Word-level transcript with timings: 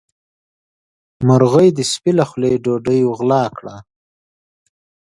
مرغۍ 1.27 1.69
د 1.73 1.79
سپي 1.91 2.11
له 2.17 2.25
خولې 2.29 2.51
ډوډۍ 2.63 2.99
وغلا 3.05 3.43
کړه. 3.57 3.75